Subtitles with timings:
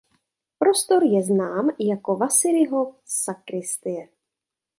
[0.57, 4.07] Prostor je znám jako Vasariho sakristie.